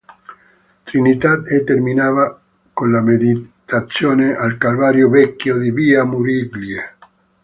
Trinità 0.83 1.43
e 1.45 1.57
terminava 1.67 2.23
con 2.77 2.89
le 2.91 3.01
meditazioni 3.01 4.31
al 4.31 4.57
Calvario 4.57 5.11
"vecchio" 5.11 5.59
di 5.59 5.69
Via 5.69 6.03
Muraglie. 6.05 6.95